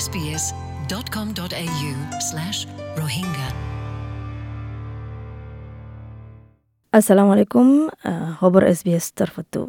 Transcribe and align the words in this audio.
sbs.com.au 0.00 1.92
slash 2.28 2.58
rohingya. 3.00 3.48
আলাইকুম 7.32 7.68
আহ, 7.88 8.30
খবর 8.40 8.62
S 8.72 8.80
তরফতো 9.18 9.60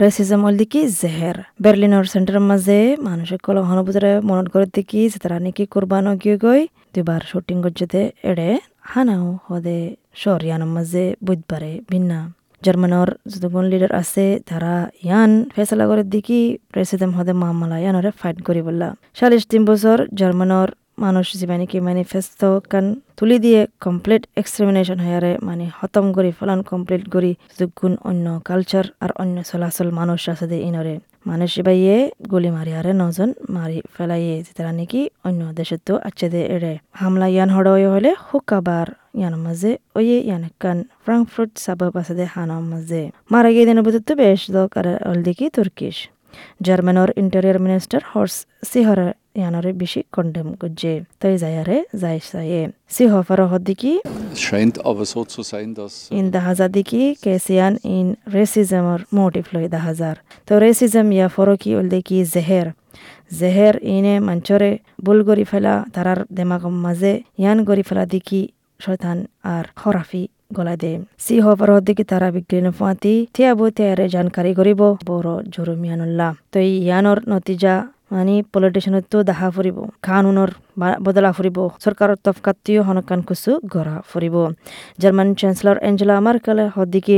racism 0.00 0.40
হল 0.44 0.54
দেখি 0.62 0.80
জেহের 1.00 1.36
বের্লিনৰ 1.62 2.04
চেণ্টাৰৰ 2.12 2.42
মাজে 2.50 2.80
মানুহসকলক 3.06 3.64
সহানুভূতিৰে 3.64 4.12
মনত 4.28 4.46
কৰি 4.54 4.66
দেখি 4.78 5.00
নেকি 5.46 5.64
কোৰবানো 5.74 6.10
গিয়ে 6.22 6.36
গৈ 6.44 6.60
দুবাৰ 6.94 7.22
শ্বুটিং 7.30 7.56
করছে 7.64 8.02
এড়ে 8.30 8.50
হানাও 8.92 9.26
হদে। 9.46 9.80
শহরিয়ানৰ 10.22 10.70
মাজে 10.76 11.04
বুধবাৰে 11.26 11.72
ভিন্না। 11.90 12.20
জার্মানৰ 12.62 13.08
যতগুণ 13.32 13.64
লিডার 13.72 13.92
আছে 14.00 14.24
তারা 14.48 14.74
ইয়ান 15.04 15.30
ফেসলা 15.54 15.84
করে 15.90 16.02
দেখি 16.14 16.40
প্রেসিডেন্ট 16.72 17.12
হদে 17.18 17.32
মামলা 17.42 17.76
ইয়ানরে 17.80 18.10
ফাইট 18.20 18.38
করি 18.42 18.60
বললা 18.68 18.88
চাল্লিশ 19.18 19.42
তিন 19.52 19.62
বছর 19.70 19.96
জার্মানৰ 20.20 20.68
মানুষ 20.98 21.26
যিমানে 21.36 21.66
কি 21.66 21.78
ম্যানিফেস্টো 21.80 22.50
কান 22.70 22.86
তুলি 23.18 23.36
দিয়ে 23.38 23.60
কমপ্লিট 23.80 24.22
এক্সট্রিমিনেশন 24.36 24.98
হয়ারে 25.04 25.32
মানে 25.42 25.64
খতম 25.78 26.04
করি 26.16 26.30
ফলান 26.38 26.60
কমপ্লিট 26.70 27.04
করি 27.14 27.32
যোগুণ 27.58 27.92
অন্য 28.08 28.26
কালচার 28.44 28.84
আর 29.00 29.10
অন্য 29.22 29.36
চলাচল 29.42 29.88
মানুষ 30.00 30.20
আছে 30.32 30.46
দে 30.50 30.58
ইনরে 30.68 30.94
মানুষ 31.26 31.50
বাইয়ে 31.66 31.96
গুলি 32.30 32.50
মারি 32.56 32.72
আরে 32.72 32.92
নজন 32.94 33.30
মারি 33.50 33.78
ফেলাইয়ে 33.94 34.34
যেতারা 34.46 34.72
নাকি 34.72 35.00
অন্য 35.24 35.40
দেশত 35.58 35.80
তো 35.86 35.94
আছে 36.08 36.26
দে 36.32 36.40
এড়ে 36.54 36.72
হামলা 36.92 37.26
ইয়ান 37.28 37.48
হড় 37.54 37.70
হলে 37.94 38.10
হুকাবার 38.26 38.88
ইয়ান 39.14 39.34
মাঝে 39.44 39.72
ওয়ে 39.96 40.18
ইয়ান 40.28 40.42
কান 40.62 40.78
ফ্রাঙ্কফুর্ট 41.04 41.50
সাবাব 41.64 41.92
আছে 42.00 42.14
দে 42.18 42.24
হানার 42.34 42.64
মাঝে 42.72 43.02
মারা 43.30 43.50
গিয়ে 43.54 43.66
দিনের 43.68 43.84
বুঝতে 43.86 44.12
বেশ 44.22 44.40
দক 44.54 44.72
আর 44.80 44.86
অল 45.10 45.18
দেখি 45.28 45.46
তুর্কিশ 45.56 45.96
জার্মানৰ 46.66 47.10
ইণ্টেৰিয়াৰ 47.20 47.58
মিনিষ্টাৰ 47.64 48.02
হৰ্স 48.12 48.34
সিহৰ 48.70 48.98
ইয়ানৰে 49.38 49.70
বেছি 49.80 50.00
কণ্ডেম 50.14 50.48
গজ্জে 50.60 50.94
তই 51.20 51.34
যায়াৰে 51.42 51.76
যাই 52.02 52.18
চায়ে 52.28 52.62
সিহ 52.94 53.12
ফারহত 53.28 53.62
দিকি 53.68 53.92
Es 54.30 54.40
scheint 54.40 54.76
aber 54.80 55.04
so 55.06 55.20
zu 55.24 55.42
sein, 55.42 55.68
dass 55.74 55.94
ইন 56.10 56.26
দাহাজা 56.30 56.66
দিকি 56.76 57.02
কেসিয়ান 57.24 57.74
ইন 57.96 58.06
রেসিজমৰ 58.34 59.00
মোটিভ 59.16 59.44
লৈ 59.54 59.66
দাহাজাৰ 59.74 60.16
তো 60.48 60.54
রেসিজম 60.64 61.06
ইয়া 61.16 61.28
ফরকি 61.34 61.70
উল 61.78 61.86
দেখি 61.94 62.18
জেহের 62.34 62.66
জেহের 63.38 63.74
ইনে 63.94 64.14
মঞ্চরে 64.28 64.70
বুল 65.04 65.18
গরি 65.28 65.44
ফেলা 65.50 65.74
তারার 65.94 66.20
দেমাগম 66.36 66.74
মাঝে 66.84 67.12
ইয়ান 67.40 67.58
গরি 67.68 67.84
ফেলা 67.88 68.04
দিকি 68.12 68.42
শয়তান 68.80 69.18
আর 69.44 69.64
খরাফি 69.80 70.22
গলা 70.56 70.74
দে 70.82 70.92
সি 71.24 71.34
হবার 71.44 71.70
দিকে 71.86 72.04
তারা 72.10 72.28
বিক্রি 72.36 72.58
ফাঁতি 72.78 73.14
থিয়াবো 73.34 73.64
তিয়ারে 73.76 74.04
জানকারি 74.14 74.52
করিব। 74.58 74.80
বড় 75.08 75.30
জরুমিয়ানুল্লাহ 75.54 76.30
তো 76.52 76.58
ইয়ানোর 76.60 77.18
নতিজা 77.30 77.74
মানে 78.12 78.34
পলিটিশিয়ানত 78.52 79.04
তো 79.12 79.18
দেখা 79.28 79.48
ফুৰিব 79.54 79.76
কানুনৰ 80.06 80.50
বা- 80.80 80.98
বদলা 81.04 81.30
ফুৰিব 81.36 81.56
চৰকাৰৰ 81.84 82.16
তফকাতিও 82.26 82.80
হনকান 82.88 83.20
কুচু 83.28 83.52
গৰা 83.74 83.96
ফুৰিব 84.10 84.36
জাৰ্মান 85.02 85.28
চেঞ্চেলৰ 85.40 85.76
এঞ্জেলা 85.88 86.16
মাৰ্কেলে 86.26 86.64
সদিকি 86.74 87.16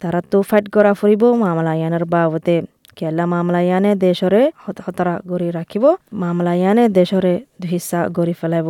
তারা 0.00 0.20
তো 0.30 0.38
ফাইট 0.48 0.64
গৰা 0.74 0.92
ফুৰিব 1.00 1.22
মামলা 1.42 1.72
ইয়ানৰ 1.80 2.04
বাবতে। 2.14 2.56
কেলা 2.98 3.24
মামলা 3.34 3.60
ইয়ানে 3.68 3.90
দেশৰে 4.04 4.42
হতৰা 4.64 5.14
গৰি 5.30 5.48
ৰাখিব। 5.58 5.84
মামলা 6.22 6.52
ইয়ানে 6.60 6.84
দেশৰে 6.98 7.34
দুহিচা 7.60 8.00
গৰি 8.16 8.34
পেলাব 8.40 8.68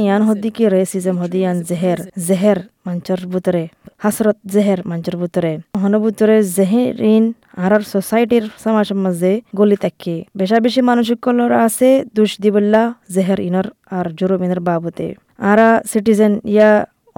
ইয়ান 0.04 0.22
হদ্দিকি 0.28 0.64
রেসিজম 0.76 1.16
হদি 1.22 1.38
ইয়ান 1.44 1.58
জেহের 1.68 2.00
জেহের 2.28 2.58
মঞ্চর 2.86 3.20
বুতরে 3.32 3.64
হাসরত 4.04 4.38
জেহের 4.54 4.80
মঞ্চর 4.90 5.16
বুতরে। 5.22 5.52
হন 5.82 5.94
বুতরে 6.04 6.36
জেহের 6.56 6.94
ইন 7.14 7.24
আরার 7.64 7.82
সোসাইটির 7.94 8.44
সমাজের 8.64 8.98
মাঝে 9.04 9.32
গলি 9.58 9.76
তাকি 9.84 10.14
বেশা 10.38 10.58
বেশি 10.66 10.80
মানুষ 10.90 11.06
কলর 11.24 11.52
আছে 11.66 11.90
দুষ 12.16 12.30
দিবল্লা 12.44 12.82
জেহের 13.14 13.40
ইনর 13.48 13.66
আর 13.96 14.06
জুরুমিনের 14.18 14.60
বাবতে। 14.68 15.06
আরা 15.50 15.68
সিটিজেন 15.90 16.34
ইয়া 16.54 16.70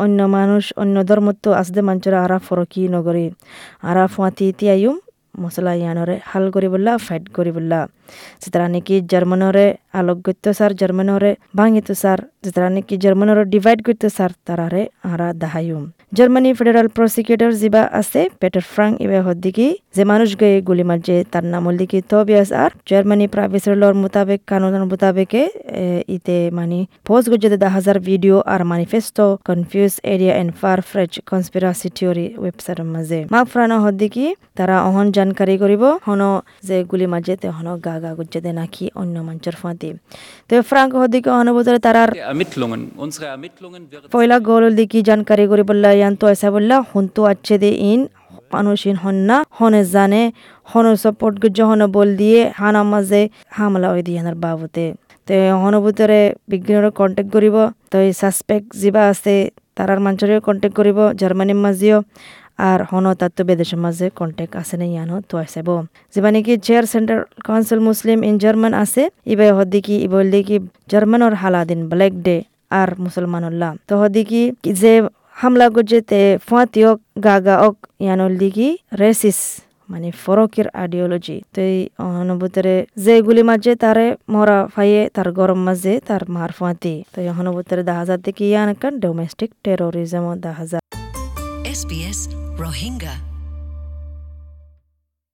অন্য 0.02 0.18
মানুষ 0.38 0.64
অন্য 0.82 0.96
ধর্মত্ব 1.10 1.44
আসদে 1.60 1.80
মঞ্চরা 1.88 2.18
আরা 2.26 2.38
ফরকি 2.46 2.82
নগরী 2.94 3.26
আরা 3.90 4.04
ফুয়াতি 4.12 4.46
তিয়ায়ুম 4.58 4.96
মছলা 5.42 5.72
ইয়ানরে 5.80 6.16
হাল 6.30 6.44
কৰিবলা 6.54 6.92
ফাইট 7.06 7.24
কৰিবলা। 7.36 7.80
যেতাৰা 8.42 8.66
নেকি 8.68 8.96
জাৰ্মানৰে 9.12 9.66
আলোগ্যত্য 9.94 10.44
ছাৰ 10.58 10.72
জাৰ্মানৰে 10.80 11.30
ভাঙিত 11.54 11.88
ছাৰ 11.92 12.18
যেতাৰা 12.44 12.68
নেকি 12.76 12.94
জাৰ্মানৰে 13.04 13.42
ডিভাইড 13.54 13.78
কৰিত 13.86 14.02
ছাৰ 14.16 14.32
তাৰাৰে 14.46 14.82
আৰা 15.04 15.28
দাহায়ুম 15.42 15.84
জার্মানি 16.12 16.50
ফেডারেল 16.58 16.88
প্রসিকিউটর 16.88 17.52
জিবা 17.52 17.82
আছে 17.92 18.20
পেটার 18.40 18.64
ফ্রাঙ্ক 18.72 18.94
ইবে 19.00 19.18
হদ্দিকি 19.20 19.66
যে 19.96 20.02
মানুষ 20.04 20.28
গয়ে 20.40 20.56
গুলি 20.60 20.84
মারছে 20.90 21.16
তার 21.32 21.44
নাম 21.44 21.62
হলদিকি 21.68 21.98
তবিয়াস 22.10 22.50
আর 22.62 22.70
জার্মানি 22.90 23.26
প্রাইভেসি 23.26 23.68
লর 23.74 23.94
মোতাবেক 23.94 24.40
কানুনের 24.46 24.84
মোতাবেকে 24.90 25.42
ইতে 26.08 26.36
মানে 26.50 26.78
পোস্ট 27.06 27.26
গজ্জে 27.30 27.58
দা 27.58 27.68
হাজার 27.68 27.96
video 28.00 28.36
R 28.46 28.60
manifesto 28.64 29.26
confuse 29.48 29.92
area 30.04 30.34
and 30.34 30.52
far 30.60 30.78
French 30.90 31.12
conspiracy 31.30 31.88
theory 31.96 32.26
ওয়েবসাইটের 32.42 32.88
মাঝে 32.94 33.18
মাক 33.32 33.46
ফ্রানা 33.52 33.76
হদ্দিকি 33.84 34.26
তারা 34.58 34.76
অহন 34.88 35.06
জানকারি 35.12 35.54
করিব 35.62 35.82
হন 36.06 36.22
যে 36.68 36.76
গুলি 36.90 37.06
মারছে 37.06 37.34
তে 37.42 37.48
হন 37.48 37.68
গা 37.80 37.94
গা 38.04 38.10
গজ্জে 38.18 38.40
দে 38.40 38.50
নাকি 38.52 38.84
অন্য 38.94 39.16
মঞ্চের 39.18 39.56
ফাঁতি 39.60 39.88
তো 40.48 40.52
ফ্রাঙ্ক 40.62 40.92
হদ্দিকি 41.00 41.28
অনুভূতরে 41.40 41.78
তারার 41.78 42.10
Ermittlungen. 42.28 42.82
Unsere 42.96 43.26
Ermittlungen 43.28 43.82
wird 43.90 44.02
পয়লা 44.14 44.36
গল 44.40 44.64
দিকি 44.78 44.98
আচ্ছে 47.28 47.54
দে 47.58 47.70
ইন 47.90 48.00
মানুষিন 48.54 48.96
হন 49.02 49.16
না 49.28 49.36
হনে 49.58 49.80
জানে 49.94 50.22
হন 50.66 50.86
সাপোর্ট 51.02 51.34
গুজ্জ 51.42 51.58
হন 51.68 51.80
বল 51.96 52.08
দিয়ে 52.20 52.40
হানা 52.60 52.82
মাঝে 52.92 53.22
হামলা 53.56 53.88
হয়ে 53.92 54.04
দিয়ে 54.06 54.20
বাবুতে 54.44 54.86
তো 55.28 55.34
হনভূতরে 55.62 56.20
বিজ্ঞানের 56.50 56.92
কন্টেক্ট 57.00 57.30
করিব 57.34 57.56
তো 57.90 57.96
সাসপেক্ট 58.20 58.68
যিবা 58.80 59.02
আছে 59.12 59.36
তারার 59.76 60.00
মানুষের 60.06 60.30
কন্টেক্ট 60.48 60.74
করিব 60.78 60.98
জার্মানির 61.20 61.58
মাঝেও 61.64 61.98
আর 62.58 62.80
হন 62.90 63.04
তার 63.20 63.30
তো 63.36 63.42
বিদেশের 63.48 63.80
মাঝে 63.84 64.06
কন্টেক্ট 64.18 64.52
আছে 64.60 64.74
না 64.80 64.86
ইয়ানো 64.94 65.16
তো 65.30 65.34
আসাব 65.44 65.68
যিবা 66.14 66.30
নেকি 66.34 66.54
chair 66.66 66.84
centre 66.92 67.18
council 67.46 67.80
Muslim 67.88 68.18
in 68.28 68.34
German 68.42 68.72
আছে 68.82 69.02
ইবাই 69.32 69.50
হদ্দিকি 69.58 69.94
ইবল 70.06 70.26
দেখি 70.34 70.56
জার্মানের 70.90 71.34
হালাদিন 71.42 71.80
ব্ল্যাক 71.90 72.14
ডে 72.26 72.36
আর 72.80 72.88
মুসলমানুল্লাহ 73.04 73.70
তো 73.88 73.94
হদিকি 74.00 74.42
যে 74.80 74.92
হামলা 75.40 75.66
করছে 75.74 75.76
গজেতে 75.76 76.20
ফুয়াতিওক 76.48 76.98
গাগা 77.26 77.56
ওক 77.66 77.76
ইয়ানল 78.04 78.32
দিকি 78.42 78.68
রেসিস 79.00 79.38
মানে 79.88 80.08
ফরকের 80.24 80.66
আইডিওলজি 80.82 81.36
তো 81.54 81.60
এই 81.72 81.78
অনুভূতরে 82.22 82.74
যে 83.04 83.14
গুলি 83.26 83.42
মাঝে 83.50 83.72
তারে 83.82 84.06
মরা 84.34 84.58
ফাইয়ে, 84.74 85.02
তার 85.16 85.28
গরম 85.38 85.60
মাঝে, 85.68 85.92
তার 86.08 86.22
মার 86.34 86.50
ফুয়াতি 86.58 86.94
তো 87.12 87.16
এই 87.22 87.28
অনুভূতরে 87.42 87.82
দেখা 87.88 88.04
যাতে 88.10 88.30
কি, 88.36 88.44
ইয়ান 88.52 88.68
ডোমেস্টিক 89.04 89.50
টেরোরিজম 89.64 90.24
দেখা 90.46 90.64
যায়। 90.72 90.84
Rohingya. 92.58 93.27